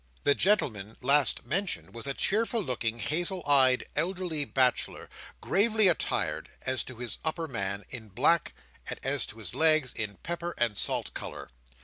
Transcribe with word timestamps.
The 0.23 0.33
gentleman 0.33 0.97
last 0.99 1.45
mentioned 1.45 1.93
was 1.93 2.07
a 2.07 2.15
cheerful 2.15 2.59
looking, 2.59 2.97
hazel 2.97 3.43
eyed 3.45 3.83
elderly 3.95 4.45
bachelor: 4.45 5.11
gravely 5.41 5.87
attired, 5.87 6.49
as 6.63 6.83
to 6.85 6.95
his 6.95 7.19
upper 7.23 7.47
man, 7.47 7.83
in 7.91 8.07
black; 8.09 8.53
and 8.89 8.99
as 9.03 9.27
to 9.27 9.37
his 9.37 9.53
legs, 9.53 9.93
in 9.93 10.15
pepper 10.23 10.55
and 10.57 10.75
salt 10.75 11.13
colour. 11.13 11.51